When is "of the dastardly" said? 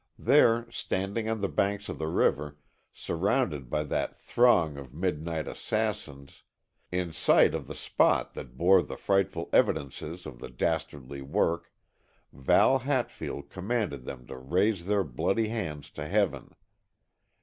10.25-11.21